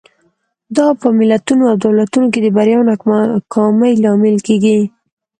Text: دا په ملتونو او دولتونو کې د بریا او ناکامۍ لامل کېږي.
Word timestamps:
دا 0.77 0.87
په 1.01 1.07
ملتونو 1.19 1.63
او 1.71 1.75
دولتونو 1.85 2.27
کې 2.33 2.39
د 2.41 2.47
بریا 2.57 2.75
او 2.79 2.83
ناکامۍ 2.89 3.93
لامل 4.03 4.37
کېږي. 4.47 4.79